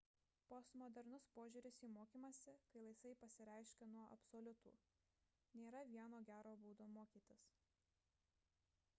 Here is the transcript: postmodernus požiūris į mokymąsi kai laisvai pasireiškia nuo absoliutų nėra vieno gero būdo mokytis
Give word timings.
postmodernus 0.51 1.25
požiūris 1.33 1.75
į 1.87 1.89
mokymąsi 1.97 2.53
kai 2.71 2.81
laisvai 2.85 3.11
pasireiškia 3.23 3.87
nuo 3.91 4.05
absoliutų 4.15 4.71
nėra 5.59 5.83
vieno 5.97 6.23
gero 6.31 6.55
būdo 6.63 6.87
mokytis 6.95 7.45